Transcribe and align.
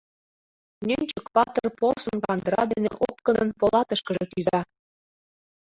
Нӧнчык-патыр 0.87 1.65
порсын 1.79 2.17
кандыра 2.25 2.63
дене 2.73 2.91
Опкынын 3.07 3.49
полатышкыже 3.59 4.25
кӱза. 4.31 4.59